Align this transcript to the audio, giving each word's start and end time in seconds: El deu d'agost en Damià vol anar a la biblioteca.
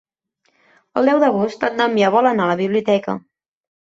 El 1.01 1.09
deu 1.11 1.19
d'agost 1.23 1.65
en 1.67 1.77
Damià 1.81 2.09
vol 2.15 2.29
anar 2.31 2.47
a 2.47 2.51
la 2.53 2.57
biblioteca. 2.63 3.15